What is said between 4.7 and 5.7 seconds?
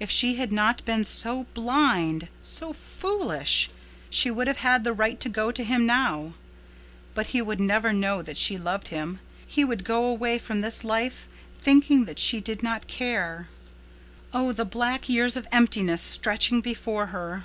the right to go to